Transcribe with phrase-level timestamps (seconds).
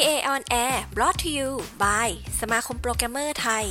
[0.00, 1.48] PA on Air brought to you
[1.84, 2.08] by
[2.40, 3.64] สมาคมโปรแกรมเมอร์ไทย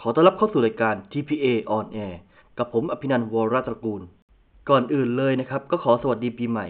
[0.00, 2.14] ขอต้อนรับเข้าสู่รายการ TPA on Air
[2.58, 4.02] กับผมอภินันท์วรตระกูล
[4.68, 6.66] ก่อนอื่นเลยนะครับ ก็ขอสวัสดีปีใหม่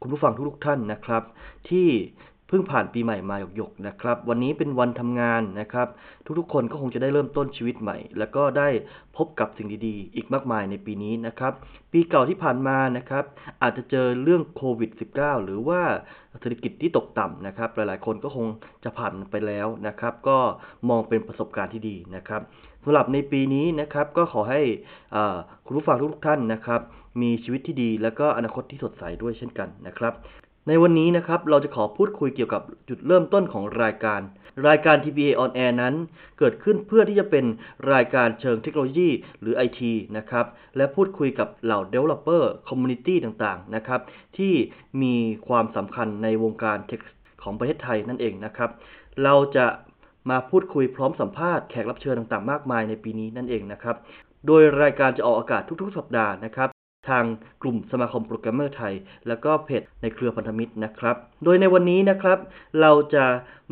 [0.00, 1.22] คุณผู้ฟังทุกๆท่านนะครับ
[1.68, 1.88] ที่
[2.48, 5.88] เพิ่งผ่านปีใหม่มาหยกๆนะครับ วันนี้เป็นวันทำงานนะครับ
[6.38, 8.68] ทุกๆ คนก็คงจะได้เริ่มต้นชีวิตใหม่ แล้วก็ได้
[9.16, 11.52] พบกับสิ่งดีๆ อีกมากมายในปีนี้นะครับ
[11.92, 13.24] ปีเก่าที่ผ่านมานะครับ
[13.62, 15.80] อาจจะเจอเรื่องโควิด -19 หรือว่า
[16.40, 18.46] เศรษฐกิจที่ตกต่ำนะครับ หลายๆ คนก็คง
[18.84, 20.38] จะผ่านไปแล้วนะครับ ก็
[20.88, 22.42] มองเป็นประสบการณ์ที่ดีนะครับ
[22.84, 24.62] สำหรับในปีนี้นะครับก็ขอให้
[25.66, 26.80] คุณผู้ฟังทุกๆท่านนะครับ
[27.22, 30.12] มีชีวิตที่ดี แล้วก็อนาคตที่สดใสด้วยเช่นกันนะครับ
[30.68, 34.20] ในวันนี้นะครับเราจะขอพูดคุยเกี่ยวกับจุดเริ่มต้นของรายการ
[34.66, 35.94] รายการ TPA on Air นั้น
[36.38, 37.44] เกิดขึ้นเพื่อที่จะเป็น
[37.92, 39.08] รายการเชิงเทคโนโลยี
[39.40, 39.80] หรือ IT
[40.16, 40.46] นะครับ
[40.76, 44.00] และพูดคุยกับเหล่า Developer Community ต่างๆนะครับ
[44.38, 44.54] ที่
[45.02, 45.14] มี
[45.48, 47.00] ความสำคัญในวงการเทค
[47.42, 48.70] ของประเทศไทยนั่นเองนะครับ
[49.24, 49.66] เราจะ
[50.30, 53.96] มาพูดคุยพร้อมสัมภาษณ์แขกรับเชิญต่างๆ มากมายในปีนี้นั่นเองนะครับ
[54.46, 56.73] โดยรายการจะออกอากาศทุกๆ สัปดาห์นะครับ
[57.08, 57.24] ทาง
[57.62, 58.94] กลุ่มสมาคมโปรแกรมเมอร์ไทย
[59.28, 62.38] แล้วก็เพจในเครือพันธมิตรนะครับ โดยในวันนี้นะครับ
[62.80, 63.24] เราจะ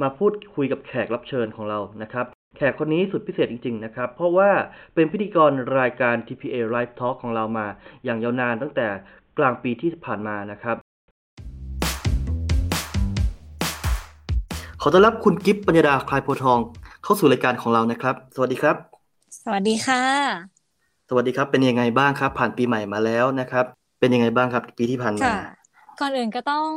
[0.03, 4.51] มาพูดคุยกับแขกรับเชิญของเรานะครับ แขกคนนี้สุดพิเศษจริง ๆ นะครับ เพราะว่า
[4.95, 7.67] เป็นพิธีกรรายการ TPA Live Talk ของเรามา
[8.05, 8.87] อย่างยาวนานตั้งแต่
[9.39, 10.77] กลางปีที่ผ่านมานะครับ
[14.83, 16.59] ขอต้อนรับคุณกิฟต์ปัญญาดาคลายโพธิ์ทอง
[17.05, 18.77] เข้าสู่รายการของเรานะครับ สวัสดีครับ
[19.43, 20.03] สวัสดีค่ะ
[20.62, 20.62] ส
[21.17, 23.65] วัสดีครับ เป็นยังไงบ้างครับ ผ่านปีใหม่มาแล้วนะครับ
[24.01, 25.33] เป็นยังไงบ้างครับ ปีที่ผ่านมา
[26.01, 26.69] ก่อนอื่นก็ต้อง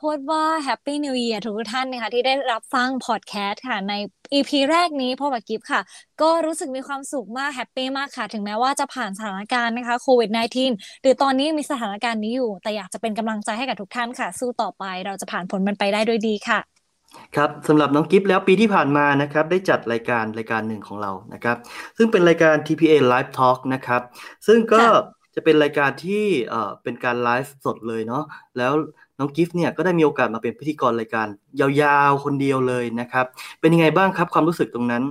[0.00, 3.94] พูดว่า Happy New Year ทุกท่านนะคะ ที่ได้รับฟังพอดแคสต์ค่ะ ใน
[4.32, 5.80] EP แรกนี้พ่อกับกิฟค่ะ
[6.22, 16.73] ก็รู้สึกมีความสุขมากแฮปปี้มากค่ะ ถึงแม้ว่าจะผ่านสถานการณ์นะคะโควิด -19 หรือตอนนี้มีสถานการณ์นี้อยู่ แต่อยากจะเป็นกำลังใจให้กับทุกท่านค่ะ สู้ต่อไปเราจะผ่านผลมันไปได้ด้วยดีค่ะ
[17.36, 21.56] ครับสำหรับน้องกิฟต์แล้วปีที่ผ่านมานะครับได้จัดรายการรายการหนึ่งของเรานะครับ
[21.96, 24.02] ซึ่งเป็นรายการ TPA Live Talk นะครับ
[24.46, 24.92] ซึ่งก็ค่ะ
[25.34, 28.24] จะเป็นรายการที่เอ่อเป็นการไลฟ์สดเลยเนาะ
[28.58, 28.72] แล้ว
[29.18, 31.26] น้องกิฟต์เนี่ยก็ได้มีโอกาสมาเป็นพิธีกรรายการ
[31.60, 33.26] ยาวๆคนเดียวเลยนะครับ
[33.60, 35.02] เป็นยังไงบ้างครับความรู้สึกตรงนั้น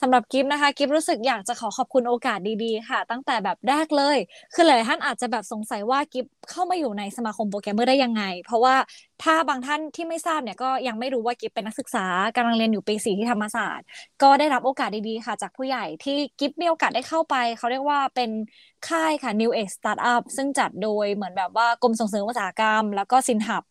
[0.00, 4.16] สำหรับกิฟนะคะ กิฟรู้สึกอยากจะขอขอบคุณโอกาสดีๆ ค่ะ ตั้งแต่แบบแรกเลย
[4.54, 8.76] คือหลายท่านอาจจะแบบสงสัยว่ากิฟเข้ามาอยู่ในสมาคมโปรแกรมเมอร์ได้ยังไง เพราะว่า
[9.22, 12.06] ถ้าบางท่านที่ไม่ทราบเนี่ยก็ยังไม่รู้ว่ากิฟเป็นนักศึกษา
[12.36, 13.86] กำลังเรียนอยู่ปีสี่ที่ธรรมศาสตร์
[14.22, 18.30] ก็ได้รับโอกาสดีๆ ค่ะ จากผู้ใหญ่ที่กิฟมีโอกาสได้เข้าไป เขาเรียกว่าเป็น
[18.88, 23.62] ค่ายค่ะ New Age Startup ซึ่งจัดโดยเหมือนแบบว่ากรมส่งเสริมอุตสาหกรรม แล้วก็สินหับ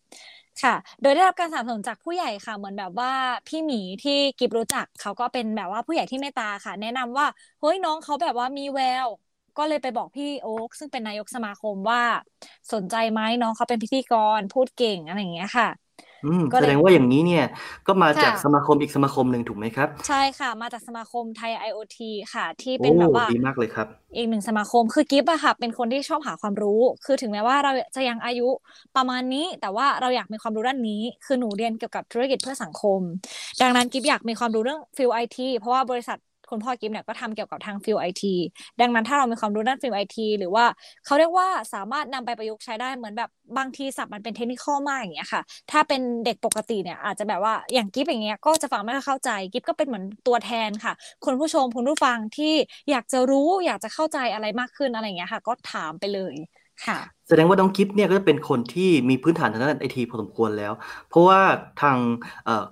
[0.63, 3.11] ค่ะ โดยได้รับการสนับสนุนจากผู้ใหญ่ค่ะ เหมือนแบบว่า
[3.47, 7.25] พี่หมีที่กิบรู้จักเขาก็เป็นแบบว่าผู้ใหญ่ที่เมตตาค่ะ แนะนำว่า
[7.59, 9.07] เฮ้ยน้องเขาแบบว่ามีแวว
[9.57, 12.01] ก็เลยไปบอกพี่โอ๊คซึ่งเป็นนายกสมาคมว่า
[12.73, 15.67] สนใจไหมน้องเขาเป็นพิธีกรพูดเก่งอะไรอย่างเงี้ยค่ะ
[16.23, 17.43] อืมก็เลยแสดงว่าอย่างนี้เนี่ย
[17.87, 21.95] ก็มาจากค่ะสมาคมอีกสมาคมหนึ่งถูกไหมครับ ใช่ค่ะ มาจากสมาคมไทย IoT
[22.33, 28.43] ค่ะ ที่โอ้เป็นแบบว่าดีมากเลยครับ อีกหนึ่งสมาคมคือกิฟอะค่ะ เป็นคนที่ชอบหาความรู้ คือถึงแม้ว่าเราจะยังอายุ
[28.95, 33.01] ประมาณนี้ แต่ว่าเราอยากมีความรู้ด้านนี้ คือหนูเรียนเกี่ยวกับธุรกิจเพื่อสังคม
[33.61, 36.17] ดังนั้นกิฟอยากมีความรู้เรื่อง field IT เพราะว่าบริษัท
[36.49, 38.35] คุณพ่อกิฟเนี่ยก็ทำเกี่ยวกับทาง field IT
[38.81, 40.65] ดังนั้นถ้าเรามีความรู้ด้าน field IT หรือว่า
[41.05, 50.93] เขาเรียกว่าสามารถนำไปประยุกต์ใช้ได้เหมือนแบบบางทีศัพท์มันเป็นเทคนิคอมากอย่างเงี้ยค่ะ ถ้าเป็นเด็กปกติเนี่ยอาจจะแบบว่าอย่างกิฟอย่างเงี้ยก็จะฟังไม่ค่อยเข้าใจกิฟก็เป็นเหมือนตัวแทนค่ะ
[51.25, 52.53] คุณผู้ชมคุณผู้ฟังที่
[52.91, 56.35] อยากจะรู้อยากจะเข้าใจอะไรมากขึ้นอะไรเงี้ยค่ะ ก็ถามไปเลย
[56.85, 60.73] ค่ะแสดงว่าน้องกิฟต์เนี่ยก็จะเป็นคนที่มีพื้นฐานทางด้านไอทีพอสมควรแล้ว
[61.09, 61.41] เพราะว่า
[61.81, 61.97] ทาง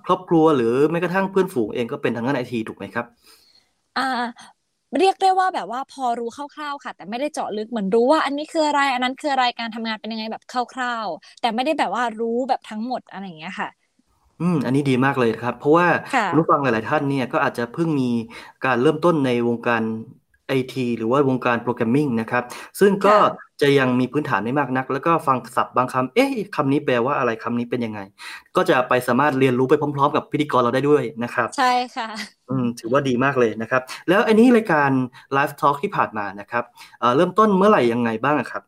[0.06, 3.06] ครอบครัวหรือแม้กระทั่งเพื่อนฝูงเองก็เป็นทางด้านไอทีถูกไหมครับ
[3.98, 4.04] อ่า
[4.98, 13.68] เรียกได้ว่าแบบว่าพอรู้คร่าวๆค่ะ แต่ไม่ได้เจาะลึกเหมือนรู้ว่า อันนี้คืออะไร อันนั้นคืออะไรการทำงานเป็นยังไงแบบคร่าวๆ แต่ไม่ได้แบบว่ารู้แบบทั้งหมดอะไรอย่างเงี้ยค่ะ
[14.40, 18.04] อืมอันนี้ดีมากเลยครับ เพราะว่าค่ะคุณผู้ฟังหลาย ๆ ท่านเนี่ยก็อาจจะเพิ่งมี
[18.64, 19.82] การเริ่มต้นในวงการ
[20.48, 22.42] ไอทีหรือว่าวงการโปรแกรมมิ่งนะครับ
[22.80, 28.00] ซึ่งก็ค่ะจะยังมีพื้นฐานไม่มากนัก แล้วก็ฟังศัพท์บางคำเอ๊ะคำนี้แปลว่าอะไรคำนี้เป็นยังไง
[28.56, 32.08] ก็จะไปสามารถเรียนรู้ไปพร้อม ๆ กับพิธีกรเราได้ด้วยนะครับ ใช่ค่ะ
[32.50, 34.90] อืมถือว่าดีมากเลยนะครับ แล้วอันนี้รายการ
[35.32, 36.64] Live Talk ที่ผ่านมานะครับ
[37.00, 38.62] เอ่อเริ่มต้นเมื่อไหร่ยังไงบ้างอะครับ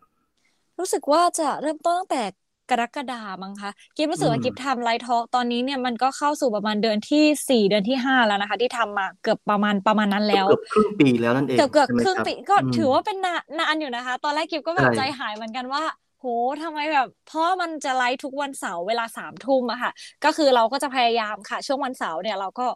[0.79, 2.23] รู้สึกว่าจะเริ่มต้นตั้งแต่
[2.71, 15.83] กรกฎามั้งคะกิฟรู้สึกว่าอืมกิฟทำ Live Talk ตอนนี้เนี่ยมันก็เข้าสู่ประมาณเดือนที่สี่เดือนที่ห้าแล้วนะคะ ที่ทำมาเกือบประมาณประมาณนั้นแล้วเกือบครึ่งปีแล้วนั่นเองเกือบเกือบใช่ไหมครับครึ่งปีก็อืมถือว่าเป็นนานนานอยู่นะคะ ตอนแรกกิฟก็แบบใช่ใจหายเหมือนกันว่า
[16.19, 16.25] โห
[16.63, 19.91] ทำไมแบบ เพราะว่ามันจะไลฟ์ทุกวันเสาร์เวลาสามทุ่มอะค่ะ
[20.25, 22.67] ก็คือเราก็จะพยายามค่ะ ช่วงวันเสาร์เนี่ยเราก็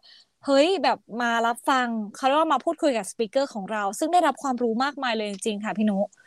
[0.45, 6.24] เฮ้ยแบบมารับฟังเขาเรียกว่ามาพูดคุยกับ speaker ของเรา ซึ่งได้รับความรู้มากมายเลยจริงๆค่ะพี่นุอื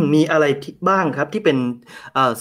[0.00, 1.56] มมีอะไรที่บ้างครับที่เป็น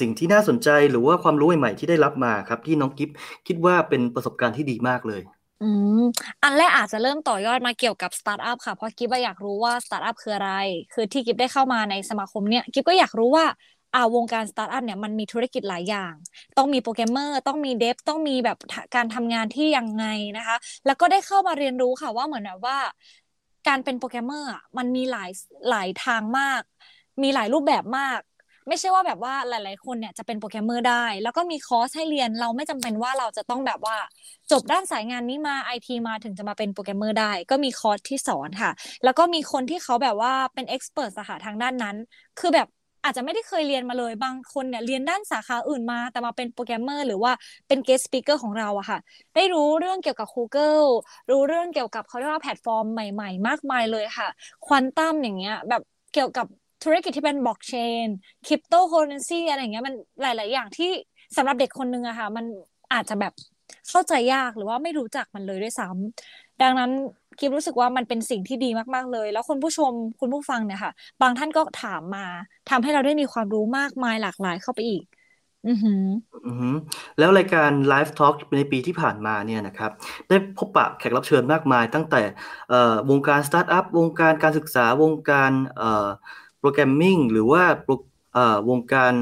[0.02, 3.10] สิ่งที่น่าสนใจหรือว่าความรู้ใหม่ๆที่ได้รับมาครับ ที่น้องกิฟ
[3.48, 5.22] คิดว่าเป็นประสบการณ์ที่ดีมากเลย
[5.60, 5.64] อื
[5.96, 6.00] ม
[6.44, 10.50] อันแรกอาจจะเริ่มต่อยอดมาเกี่ยวกับสตาร์ทอัพค่ะเพราะกิฟอยากรู้ว่าสตาร์ทอัพคืออะไร
[10.92, 13.46] คือที่กิฟได้เข้ามาในสมาคมเนี่ยกิฟก็อยากรู้ว่า
[13.94, 16.14] อ่าวงการสตาร์ทอัพเนี่ยมันมีธุรกิจหลายอย่าง
[16.58, 18.58] ต้องมีโปรแกรมเมอร์ต้องมี dev ต้องมีแบบ
[18.96, 20.04] การทำงานที่ยังไง
[20.38, 20.56] นะคะ
[20.86, 22.78] แล้วก็ได้เข้ามาเรียนรู้ค่ะว่าเหมือนแบบว่า
[23.68, 25.30] การเป็นโปรแกรมเมอร์มันมีหลาย
[25.70, 26.62] หลายทางมาก
[27.22, 28.20] มีหลายรูปแบบมาก
[28.68, 33.98] ไม่ใช่ว่าแบบว่าหลาย ๆ คนเนี่ยจะเป็นโปรแกรมเมอร์ได้ แล้วก็มีคอร์สให้เรียนเราไม่จำเป็นว่าเราจะต้องแบบว่า
[34.52, 38.72] จบด้านสายงานนี้มาไอทีมาถึงจะมาเป็นโปรแกรมเมอร์ได้ ก็มีคอร์สที่สอนค่ะ
[39.04, 41.96] แล้วก็มีคนที่เขาแบบว่าเป็น expert อะค่ะทางด้านนั้น
[42.40, 42.68] คือแบบ
[43.04, 47.32] อาจจะไม่ได้เคยเรียนมาเลย บางคนเนี่ยเรียนด้านสาขาอื่นมา แต่มาเป็นโปรแกรมเมอร์หรือว่า
[47.68, 49.00] เป็น guest speaker ของเราอะค่ะ
[49.36, 50.88] ได้รู้เรื่องเกี่ยวกับ Google
[51.30, 54.28] รู้เรื่องเกี่ยวกับเขาเรียกว่าแพลตฟอร์มใหม่ ๆ มากมายเลยค่ะ
[54.66, 55.82] ควอนตัมอย่างเงี้ยแบบ
[56.14, 56.48] เกี่ยวกับ
[56.84, 57.74] ธุรกิจที่เป็นบล็อกเช
[58.06, 58.08] น
[58.48, 60.92] คริปโตเคอเรนซีอะไรเงี้ยมันหลาย ๆ อย่างที่
[61.38, 62.46] สำหรับเด็กคนนึงอะค่ะ มัน
[62.94, 63.34] อาจจะแบบ
[63.90, 65.88] เข้าใจยากหรือว่าไม่รู้จักมันเลยด้วยซ้ำ
[66.26, 66.92] ดังนั้น
[67.40, 70.92] กิฟรู้สึกว่ามันเป็นสิ่งที่ดีมากๆเลย แล้วคุณผู้ชมคุณผู้ฟังเนี่ยค่ะ
[71.22, 72.26] บางท่านก็ถามมา
[72.70, 75.04] ทำให้เราได้มีความรู้มากมายหลากหลายเข้าไปอีก
[75.68, 76.04] อือหือ
[76.46, 76.70] อือฮึ
[77.20, 79.92] แล้วรายการ Live Talk ในปีที่ผ่านมาเนี่ยนะครับ
[80.30, 82.22] ได้พบปะแขกรับเชิญมากมาย ตั้งแต่
[83.10, 86.08] วงการสตาร์ทอัพวงการการศึกษาวงการเอ่อ
[86.64, 87.94] programming หรือว่าโปร
[88.34, 89.14] เอ่อวงการ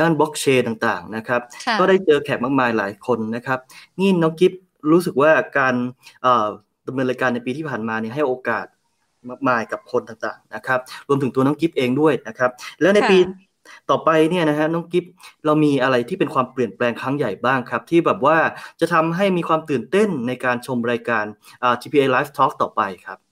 [0.00, 3.58] ด้านบล็อกเชนต่างๆนะครับค่ะก็ได้เจอแขกมากมายหลายคนนะครับ
[3.98, 4.52] นี่น้องกิฟ
[4.92, 5.74] รู้สึกว่าการ
[6.22, 6.46] เอ่อ
[6.86, 8.66] ดำเนินรายการในปีที่ผ่านมาเนี่ยให้โอกาส
[9.28, 12.50] มากมายกับคนต่างๆนะครับ รวมถึงตัวน้องกิฟเองด้วยนะครับ
[12.80, 13.50] แล้วในปีค่ะ
[13.90, 15.04] ต่อไปเนี่ยนะฮะน้องกิฟ
[15.44, 18.38] เรามีอะไรที่เป็นความเปลี่ยนแปลงครั้งใหญ่บ้างครับ ที่แบบว่า
[18.80, 21.24] จะทำให้มีความตื่นเต้นในการชมรายการ
[21.62, 23.31] อ่า GPA Live Talk ต่อไปครับอื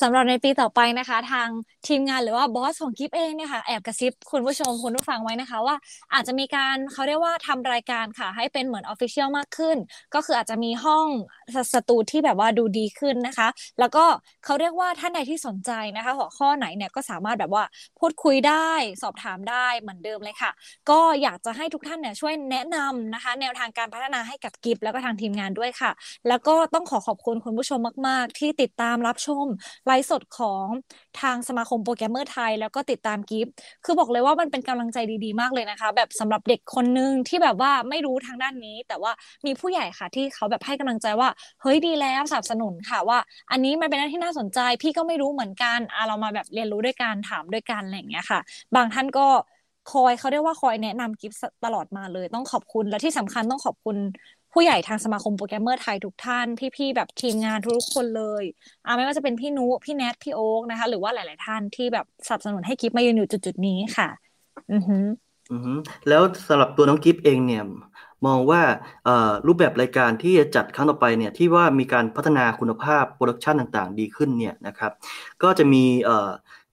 [0.00, 1.48] สำหรับในปีต่อไปนะคะ ทาง
[1.88, 5.76] ทีมงานหรือว่าบอสของกิฟเองเนี่ยค่ะแอบกระซิบคุณผู้ชมคุณผู้ฟังไว้นะคะ ว่า
[6.14, 9.76] อาจจะมีการเขาเรียกว่าทำรายการค่ะ ให้เป็นเหมือนออฟฟิเชียลมากขึ้น
[10.14, 11.06] ก็คืออาจจะมีห้อง
[11.54, 13.48] สสตูที่แบบว่าดูดีขึ้นนะคะ
[13.80, 14.04] แล้วก็
[14.44, 17.64] เขาเรียกว่าท่านใดที่สนใจนะคะ หัวข้อไหนเนี่ยก็สามารถแบบว่า
[17.98, 18.70] พูดคุยได้
[19.02, 20.50] สอบถามได้เหมือนเดิมเลยค่ะ
[20.90, 25.90] ก็อยากจะให้ทุกท่านเนี่ยช่วยแนะนำนะคะ แนวทางการพัฒนาให้กับกิฟแล้วก็ทางทีมงานด้วยค่ะ
[26.28, 29.46] แล้วก็ต้องขอขอบคุณคุณผู้ชมมาก ๆ ที่ติดตามรับชม
[29.86, 30.66] ไลฟ์สดของ
[31.20, 33.52] ทางสมาคมโปรแกรมเมอร์ไทย แล้วก็ติดตามกิฟต์
[33.84, 39.12] คือบอกเลยว่ามันเป็นกำลังใจดีๆ มากเลยนะคะ แบบสำหรับเด็กคนนึงที่แบบว่าไม่รู้ทางด้านนี้ แต่ว่า
[39.46, 41.28] มีผู้ใหญ่ค่ะที่เขาแบบให้กำลังใจว่า
[41.62, 43.18] เฮ้ยดีแล้วสนับสนุนค่ะว่า
[43.50, 48.40] อันนี้มันเป็นเรื่องที่น่าสนใจพี่ก็ไม่รู้เหมือนกันอะเรามาแบบเรียนรู้ด้วยกันถามด้วยกันอะไรอย่างเงี้ยค่ะ
[48.74, 49.26] บางท่านก็
[49.86, 53.96] คอยเขาเรียกว่าคอยแนะนำกิฟต์ตลอดมาเลย ต้องขอบคุณและที่สำคัญต้องขอบคุณ
[54.52, 58.44] ผู้ใหญ่ทางสมาคมโปรแกรมเมอร์ไทยทุกท่าน พี่ๆแบบทีมงานทุกคนเลย
[58.84, 64.08] อ่าไม่ว่าจะเป็นพี่นุพี่แนทพี่โอ๊กนะคะ หรือว่าหลาย ๆ ท่านที่แบบสนับสนุนให้กิฟมายืนอยู่จุดๆนี้ค่ะ
[64.70, 65.04] อือหือ
[65.50, 65.72] อือฮึ
[66.08, 67.62] แล้วสำหรับตัวน้องกิฟเองเนี่ย
[68.26, 68.62] มองว่า
[69.46, 74.92] รูปแบบรายการที่จะจัดครั้งต่อไปเนี่ยที่ว่ามีการพัฒนาคุณภาพโปรดักชันต่างๆ ดีขึ้นเนี่ยนะครับ
[75.42, 75.84] ก็จะมี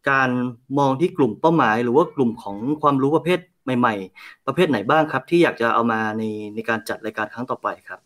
[0.09, 0.29] การ
[0.77, 3.39] มองที่กลุ่มเป้าหมาย หรือว่ากลุ่มของความรู้ประเภท
[3.79, 6.23] ใหม่ ๆ ประเภทไหนบ้างครับ ที่อยากจะเอามาใน
[6.55, 7.99] ในการจัดรายการครั้งต่อไปครับ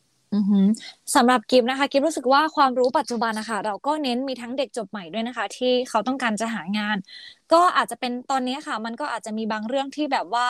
[1.15, 6.97] สำหรับกิฟนะคะกิฟรู้สึกว่าความรู้ปัจจุบันนะคะเราก็เน้นมีทั้งเด็กจบใหม่ด้วยนะคะ ที่เขาต้องการจะหางาน
[7.53, 10.49] ก็อาจจะเป็นตอนนี้ค่ะ มันก็อาจจะมีบางเรื่องที่แบบว่า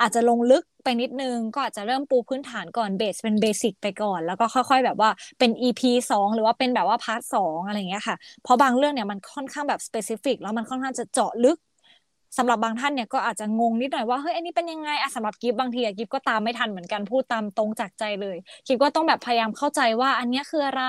[0.00, 5.80] อาจจะลงลึกไปนิดนึง ก็อาจจะเริ่มปูพื้นฐานก่อน base เป็น basic ไปก่อน แล้วก็ค่อย ๆ แบบว่าเป็น EP
[6.10, 11.56] สองหรือว่าเป็นแบบว่า part สองอะไรเงี้ยค่ะ เพราะบางเรื่องเนี่ยมันค่อนข้างแบบ specific แล้วมันค่อนข้างจะเจาะลึก
[12.38, 20.84] สำหรับบางท่านเนี่ยก็อาจจะงงนิดหน่อยว่าเฮ้ยอันนี้เป็นยังไงอะสำหรับกิฟบางทีอะกิฟก็ตามไม่ทันเหมือนกันพูดตามตรงจากใจเลยกิฟก็ต้องแบบพยายามเข้าใจว่าอันนี้คืออะไร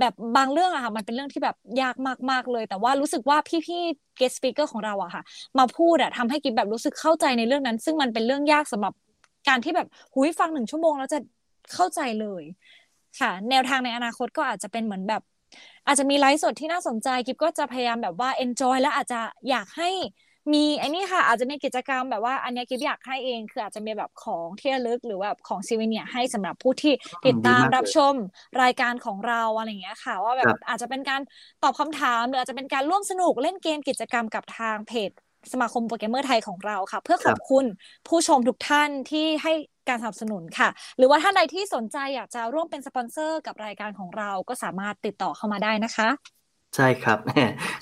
[0.00, 1.96] แบบบางเรื่องอะค่ะ มันเป็นเรื่องที่แบบยาก
[2.30, 5.22] มากๆเลย แต่ว่ารู้สึกว่าพี่ๆ guest speaker ของเราอะค่ะ
[5.58, 8.94] มาพูดอะทำให้กิฟแบบรู้สึกเข้าใจในเรื่องนั้น ซึ่งมันเป็นเรื่องยากสำหรับ
[9.48, 11.18] การที่แบบหุยฟังหนึ่งชั่วโมงแล้วจะ
[11.74, 12.42] เข้าใจเลย
[13.20, 15.22] ค่ะ แนวทางในอนาคตก็อาจจะเป็นเหมือนแบบ
[15.86, 19.20] อาจจะมีไลฟ์สดที่น่าสนใจกิฟก็จะพยายามแบบว่า enjoy และอาจจะ
[19.50, 19.90] อยากให้
[20.52, 26.92] มีไอ้นี่ค่ะ อาจจะมีกิจกรรมแบบว่าอันเนี้ยกิฟอยากให้เอง คืออาจจะมีแบบของที่ระลึกหรือว่าแบบของซีเวเนียให้สำหรับผู้ที่
[27.26, 28.14] ติดตามดีมากเลยรับชม
[28.62, 31.20] รายการของเราอะไรอย่างเงี้ยค่ะ ว่าแบครับอาจจะเป็นการ
[31.62, 35.10] ตอบคำถาม หรืออาจจะเป็นการร่วมสนุกเล่นเกมกิจกรรมกับทางเพจ
[35.52, 37.64] สมาคมโปรแกรมเมอร์ไทยของเราค่ะ เพื่อขอบคุณ
[38.08, 39.52] ผู้ชมทุกท่านที่ให้
[39.88, 46.33] การสนับสนุนค่ะ หรือว่าท่านใดที่สนใจอยากจะร่วมเป็นสปอนเซอร์กับรายการของเราก็สามารถติดต่อเข้ามาได้นะคะ
[46.74, 47.30] ใช่ครับแหม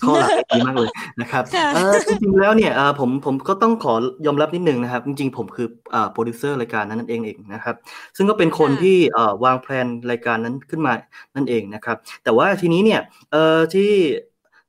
[0.02, 3.94] ข้อหลักดีมากเลยนะครับค่ะเออจริงๆแล้วเนี่ยเอ่อผมผมก็ต้องขอ
[4.26, 7.74] ยอมรับนิดนึงนะครับ จริงๆ ผมคืออ่าโปรดิวเซอร์รายการนั้นนั่นเองเองนะครับ
[8.16, 10.92] ซึ่งก็เป็นคนค่ะที่เอ่อวางแผนรายการนั้นขึ้นมา
[11.36, 13.00] นั่นเองนะครับ แต่ว่าทีนี้เนี่ย
[13.32, 13.92] เอ่อที่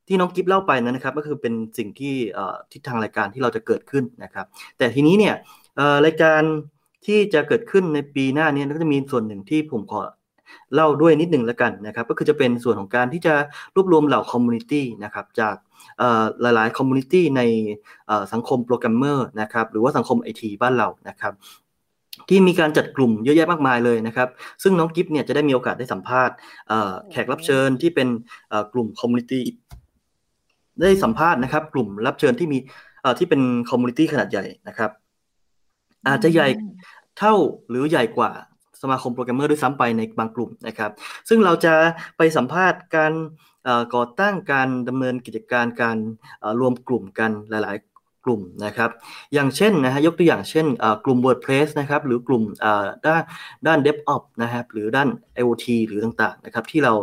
[0.08, 2.13] ที่น้องกิฟเล่าไปนั้นนะครับ ก็คือเป็นสิ่งที่
[2.72, 4.46] ทิศทางรายการที่เราจะเกิดขึ้นนะครับ
[4.77, 5.36] แต่ทีนี้เนี่ย
[6.06, 6.42] รายการ
[7.06, 10.01] ที่จะเกิดขึ้นในปีหน้านี้ก็จะมีส่วนหนึ่งที่ผมขอ
[10.73, 13.33] เล่าด้วยนิดหนึ่งแล้วกันนะครับก็คือจะเป็นส่วนของการที่จะ
[13.75, 15.55] รวบรวมเหล่า community นะครับจาก
[16.41, 17.41] หลายๆ community ใน
[18.33, 21.33] สังคมโปรแกรมเมอร์นะครับหรือว่าสังคมไอทีบ้านเรานะครับ
[22.29, 24.29] ที่มีการจัดกลุ่มเยอะแยะมากมายเลยนะครับ
[24.63, 26.35] ซึ่งน้องกิฟเนี่ยจะได้มีโอกาสได้สัมภาษณ์
[27.12, 28.07] แขกรับเชิญที่เป็น
[28.73, 29.43] กลุ่ม community
[30.81, 32.57] ได้สัมภาษณ์นะครับ กลุ่มรับเชิญที่มี
[33.17, 34.91] ที่เป็น community ขนาดใหญ่นะครับ
[36.07, 36.47] อาจจะใหญ่
[37.17, 37.33] เท่า
[37.69, 38.31] หรือใหญ่กว่า
[38.83, 40.91] สมาคมโปรแกรมเมอร์ด้วยซ้ำไปในบางกลุ่มนะครับ
[41.29, 41.73] ซึ่งเราจะ
[42.17, 43.13] ไปสัมภาษณ์การ
[43.95, 45.97] ก่อตั้งการดำเนินกิจการการ
[46.59, 47.92] รวมกลุ่มกันหลาย ๆ
[48.25, 48.89] กลุ่มนะครับ
[49.34, 50.65] อย่างเช่นนะฮะยกตัวอย่างเช่น
[51.06, 52.44] กลุ่ม WordPress นะครับหรือกลุ่ม
[53.06, 53.22] ด้าน
[53.68, 55.10] ด้าน DevOps นะครับหรือด้าน
[55.42, 56.94] IoT หรือต่างๆนะครับที่เรา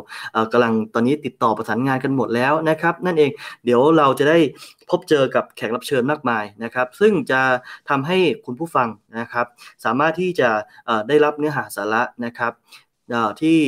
[0.53, 3.31] กำลังตอนนี้ติดต่อประสานงานกันหมดแล้วนะครับ นั่นเอง
[3.65, 4.39] เดี๋ยวเราจะได้
[4.91, 7.41] พบเจอกับแขกรับเชิญมากมายนะครับ ซึ่งจะ
[7.89, 9.47] ทำให้คุณผู้ฟังนะครับ
[9.85, 10.51] สามารถที่จะ
[11.09, 12.53] ได้รับเนื้อหาสาระนะครับ
[13.43, 13.59] ที่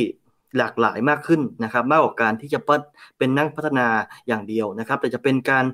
[0.57, 2.59] หลากหลายมากขึ้นนะครับมากกว่าการที่จะ
[3.17, 3.87] เป็นนั่งพัฒนา
[4.27, 5.65] อย่างเดียวนะครับ แต่จะเป็นการ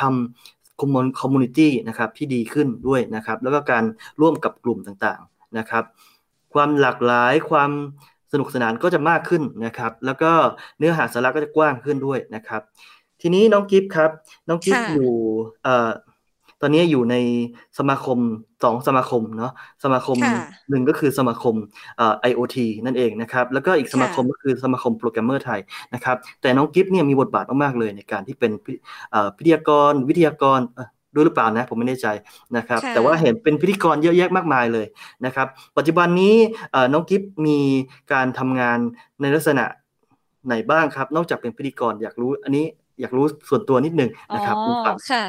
[0.00, 3.84] ทำ community นะครับที่ดีขึ้นด้วยนะครับ แล้วก็การ
[4.20, 5.84] ร่วมกับกลุ่มต่างๆนะครับ
[6.54, 7.70] ความหลากหลายความ
[8.32, 10.32] สนุกสนานก็จะมากขึ้นนะครับ แล้วก็
[10.78, 12.62] เนื้อหาสาระก็จะกว้างขึ้นด้วยนะครับ
[13.20, 14.10] ทีนี้น้องกิฟต์ครับ
[14.48, 15.12] น้องกิฟต์อยู่
[16.60, 17.16] ตอนนี้อยู่ใน
[17.78, 18.18] สมาคม
[18.64, 19.52] สองสมาคมเนาะ
[19.84, 20.16] สมาคม
[20.70, 21.54] หนึ่งก็คือสมาคม
[21.96, 25.60] เอ่อ IoT นั่นเองนะครับแล้วก็อีกสมาคมก็คือสมาคมโปรแกรมเมอร์ไทย
[25.94, 28.52] นะครับแต่น้องกิฟเนี่ยมีบทบาทมากๆเลยในการที่เป็น
[29.36, 30.60] พิธีกรวิทยากร
[31.14, 32.08] ด้วยหรือเปล่านะผมไม่แน่ใจ
[32.56, 34.86] นะครับ แต่ว่าเห็นเป็นพิธีกรเยอะแยะมากมายเลย
[35.26, 35.46] นะครับ
[35.76, 36.34] ปัจจุบันนี้
[36.92, 37.58] น้องกิฟมี
[38.12, 38.78] การทำงาน
[39.20, 39.64] ในลักษณะ
[40.46, 42.64] ไหนบ้างครับ นอกจากเป็นพิธีกรอยากรู้ อันนี้
[43.00, 45.22] อยากรู้ส่วนตัวนิดนึงนะครับคุณฟังค่ะ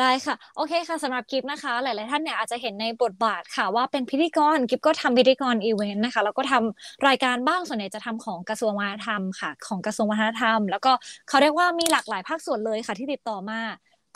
[0.00, 10.92] ได้ค่ะ โอเคค่ะสำหรับกิฟนะคะ หลาย ๆ ท่านเนี่ยอาจจะเห็นในบทบาทค่ะ ว่าเป็นพิธีกรกิฟก็ทำพิธีกรอีเวนต์นะคะแล้วก็ทำรายการบ้างส่วนใหญ่จะทำของกระทรวงวัฒนธรรมค่ะ ของกระทรวงวัฒนธรรม แล้วก็
[11.28, 13.62] เขาเรียกว่ามีหลากหลายภาคส่วนเลยค่ะที่ติดต่อมา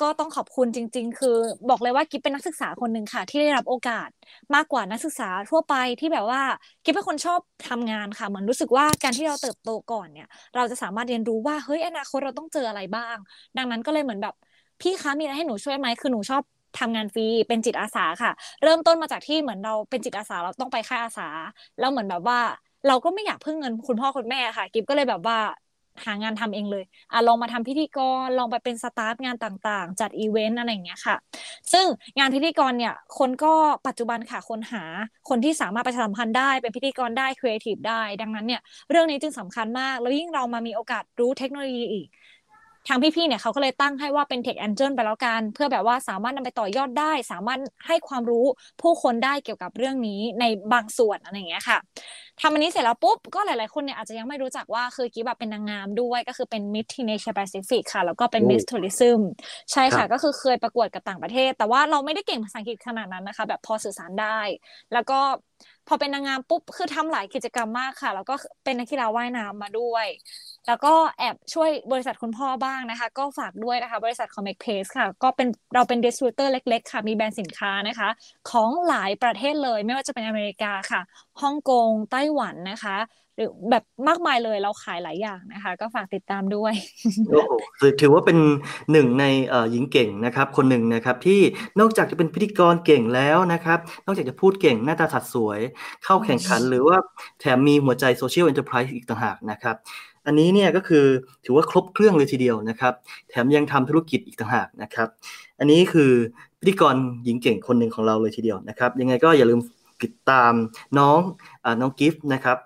[0.00, 1.36] ก็ต้องขอบคุณจริง ๆ คือ
[1.70, 4.08] บอกเลยว่ากิฟเป็นนักศึกษาคนหนึ่งค่ะ ที่ได้รับโอกาส
[4.54, 6.42] มากกว่านักศึกษาทั่วไปที่แบบว่า
[6.84, 13.16] กิฟเป็นคนชอบทำงานค่ะเหมือนรู้สึกว่าการที่เราเติบโตก่อนเนี่ย เราจะสามารถเรียนรู้ว่าเฮ้ยอนาคตเราต้องเจออะไรบ้าง
[13.56, 14.34] ดังนั้นก็เลยเหมือนแบบ
[14.80, 16.42] พี่คะมีอะไรให้หนูช่วยไหมคือหนูชอบ
[16.78, 18.32] ทำงานฟรีเป็นจิตอาสาค่ะ
[18.64, 21.28] เริ่มต้นมาจากที่เหมือนเราเป็นจิตอาสาเราต้องไปค่ายอาสา
[21.78, 22.38] แล้วเหมือนแบบว่า
[22.86, 25.38] เราก็ไม่อยากพึ่งเงินคุณพ่อคุณแม่ค่ะ กิฟก็เลยแบบว่า
[26.04, 31.16] หางานทำเองเลยอะลองมาทำพิธีกร ลองไปเป็น staff งานต่างๆ จัดอีเวนต์อะไรอย่างเงี้ยค่ะ
[31.72, 31.86] ซึ่ง
[32.18, 33.54] งานพิธีกรเนี่ย คนก็
[33.86, 34.84] ปัจจุบันค่ะ คนหา
[35.28, 38.60] คนที่สามารถประชาสัมพันธ์ได้ เป็นพิธีกรได้ครีเอทีฟได้ ดังนั้นเนี่ย
[38.90, 42.06] เรื่องนี้จึงสำคัญมาก แล้วยิ่งเรามามีโอกาสรู้เทคโนโลยีอีก
[42.88, 48.46] ทางพี่ๆเนี่ยเขาก็เลยตั้งให้ว่าเป็น Tech Angel ไปแล้วกัน เพื่อแบบว่าสามารถนำไปต่อยอดได้ สามารถให้ความรู้
[48.82, 51.78] ผู้คนได้เกี่ยวกับเรื่องนี้ในบางส่วนอะไรอย่างเงี้ยค่ะ
[52.40, 59.20] ทำอันนี้เสร็จแล้วปุ๊บ ก็หลายๆคนเนี่ยอาจจะยังไม่รู้จักว่าคือกิ๊บแบบเป็นนางงามด้วยก็คือเป็น Miss Teenage Pacific ค่ะ แล้วก็เป็น Miss Tourism
[59.72, 64.40] ใช่ค่ะ ก็คือเคยประกวดกับต่างประเทศ แต่ว่าเราไม่ได้เก่งภาษาอังกฤษขนาดนั้นนะคะ แบบพอสื่อสารได้
[64.92, 65.20] แล้วก็
[65.86, 70.06] พอเป็นนางงามปุ๊บคือทำหลายกิจกรรมมากค่ะ แล้วก็เป็นนักกีฬาว่ายน้ำมาด้วย
[70.66, 78.08] แล้วก็แอบช่วยบริษัทคุณพ่อบ้างนะคะ ก็ฝากด้วยนะคะ บริษัท Comic Pace ค่ะ ก็เป็นเราเป็นดิสติบิวเตอร์เล็ก ๆ ค่ะ มีแบรนด์สินค้านะคะ
[78.50, 81.00] ของหลายประเทศเลย ไม่ว่าจะเป็นอเมริกาค่ะ
[81.42, 82.96] ฮ่องกงไต้หวันนะคะ
[83.38, 86.72] รือแบบมากมายเลยเราขายหลายอย่างนะคะ ก็ฝากติดตามด้วย
[87.30, 87.52] โอ้โห
[88.00, 88.38] ถือว่าเป็น
[88.92, 89.24] หนึ่งใน
[89.70, 91.40] หญิงเก่งนะครับ คนหนึ่งนะครับที่
[91.80, 95.60] นอกจากจะเป็นพิธีกรเก่งแล้วนะครับ นอกจากจะพูดเก่งหน้าตาสะสวย
[96.04, 96.96] เข้าแข่งขันหรือว่า
[97.40, 99.76] แถมมีหัวใจ social enterprise อีกต่างหากนะครับ
[100.26, 101.04] อันนี้เนี่ยก็คือ
[101.44, 102.94] ถือว่าครบเครื่องเลยทีเดียวนะครับ
[103.30, 105.08] แถมยังทำธุรกิจอีกต่างหากนะครับ
[105.58, 106.12] อันนี้คือ
[106.60, 109.60] พิธีกรหญิงเก่งคนหนึ่งของเราเลยทีเดียวนะครับ ยังไงก็อย่าลืม
[110.02, 110.52] ติดตาม
[110.98, 111.20] น้อง
[111.64, 112.58] อน้องกิฟต์นะครับ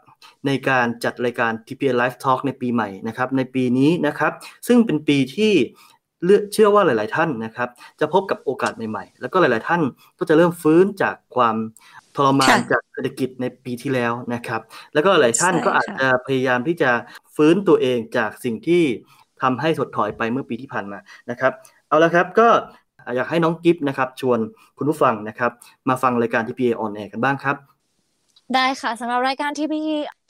[0.46, 4.32] ในการจัดรายการ TPA Live Talk ในปีใหม่นะครับในปีนี้นะครับ
[4.66, 5.52] ซึ่งเป็นปีที่
[6.52, 7.68] เชื่อว่าหลาย ๆ ท่านนะครับ
[8.00, 9.82] จะพบกับโอกาสใหม่ ๆ แล้วก็หลาย ๆ ท่าน
[10.18, 11.56] ก็จะเริ่มฟื้นจากความ
[12.16, 14.60] ทรมานจากเศรษฐกิจในปีที่แล้วนะครับ
[14.94, 16.90] แล้วก็หลายท่านก็อาจจะพยายามที่จะ
[17.36, 18.82] ฟื้นตัวเองจากสิ่งที่
[19.42, 20.98] ทำให้ถดถอยไปเมื่อปีที่ผ่านมา
[21.30, 21.52] นะครับ
[21.88, 22.48] เอาละครับก็
[23.16, 24.38] อยากให้น้องกิฟต์นะครับ ชวน
[24.78, 25.52] คุณผู้ฟังนะครับ
[25.88, 27.56] มาฟังรายการ TPA on air กันบ้างครับ
[28.52, 29.74] ได้ค่ะสำหรับรายการ TP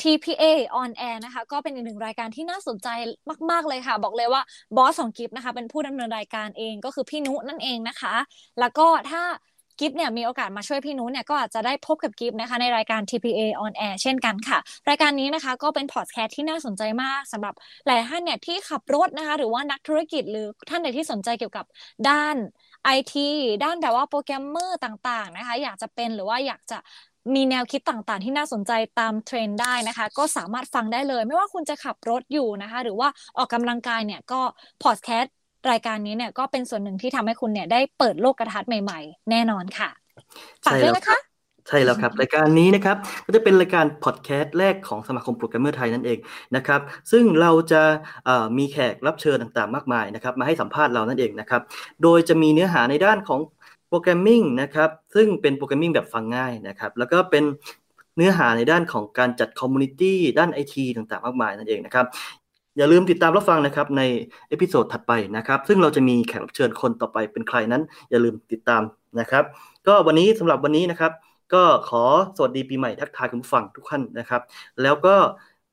[0.02, 0.44] TPA
[0.82, 2.88] on air นะคะ ก็เป็นอีกหนึ่งรายการที่น่าสนใจ
[3.50, 4.42] มาก ๆ เลยค่ะ บอกเลยว่า
[4.76, 8.14] บอสของกิฟต์นะคะ เป็นผู้ดำเนินรายการเองก็คือพี่นุนั่นเองนะคะ
[8.60, 9.22] แล้วก็ถ้า
[9.80, 17.54] กิฟเนี่ยมีโอกาสมาช่วยพี่นุ้เนี่ยก็อาจจะได้พบกับกิฟนะคะในรายการ TPA on air เช่นกันค่ะ รายการนี้นะคะก็เป็นพอดแคสต์ที่น่าสนใจมากสำหรับ
[17.86, 21.64] หลายท่านเนี่ยที่ขับรถนะคะหรือว่านักธุรกิจหรือท่านใดที่สนใจเกี่ยวกับ
[22.08, 22.36] ด้าน
[22.84, 23.28] ไอที
[23.64, 26.78] ด้านแบบว่าโปรแกรมเมอร์ต่างๆนะคะ อยากจะเป็นหรือว่าอยากจะ
[27.34, 34.40] มีแนวคิดต่างๆ ที่น่าสนใจตามเทรนด์ได้นะคะ ก็สามารถฟังได้เลย ไม่ว่าคุณจะขับรถอยู่นะคะ หรือว่าออกกำลังกายเนี่ยก็
[34.82, 35.34] พอดแคสต์
[35.70, 39.90] รายการนี้เนี่ยก็เป็นส่วนหนึ่งที่ทำให้คุณเนี่ยได้เปิดโลกทัศน์ใหม่ๆ แน่นอนค่ะ
[40.64, 41.18] ฝากด้วยนะคะ
[41.68, 46.18] ใช่แล้วครับ รายการนี้นะครับก็จะเป็นรายการพอดแคสต์แรกของสมาคมโปรแกรมเมอร์ไทยนั่นเอง
[46.56, 46.80] นะครับ
[47.12, 47.82] ซึ่งเราจะ
[48.58, 51.62] มีแขกรับเชิญต่างๆ มากมายนะครับมาให้สัมภาษณ์เรานั่นเองนะครับ
[52.02, 57.44] โดยจะมีเนื้อหาในด้านของ programming นะครับซึ่งเป็น programming แบบฟังง่ายนะครับแล้วก็เป็น
[58.16, 62.06] เนื้อหาในด้านของการจัด community ด้านไอทีต่างๆ มากมายนั่นเองนะครับ
[62.76, 64.02] อย่าลืมติดตามรับฟังนะครับใน
[64.48, 68.82] episode ถัดไปนะครับซึ่งเราจะมีแขกรับเชิญคนต่อไปเป็นใครนั้น อย่าลืมติดตาม
[69.20, 69.44] นะครับ
[69.86, 71.12] ก็วันนี้สำหรับวันนี้นะครับ
[71.54, 72.04] ก็ขอ
[72.36, 74.42] สวัสดีปีใหม่ทักทายคุณผู้ฟังทุกท่านนะครับ
[74.82, 75.14] แล้วก็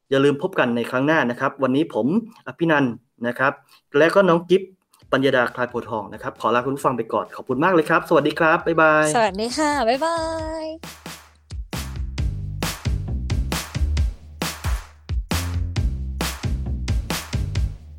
[0.09, 2.07] อย่าลืมพบกันในครั้งหน้านะครับ วันนี้ผม
[2.47, 2.85] อภินัน
[3.27, 3.53] นะครับ
[3.97, 4.61] และก็น้องกิฟ
[5.11, 10.17] ปัญญาดาคลายโพทองนะครับ ขอลาคุณผู้ฟังไปก่อน ขอบคุณมากเลยครับ สวัสดีครับ บ๊ายบาย สวัสดีค่ะ บ๊ายบา
[10.63, 11.10] ย